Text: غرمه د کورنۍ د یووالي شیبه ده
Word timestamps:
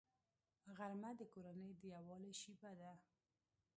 غرمه 0.77 1.11
د 1.17 1.21
کورنۍ 1.33 1.71
د 1.75 1.81
یووالي 1.93 2.33
شیبه 2.41 2.71
ده 2.79 2.91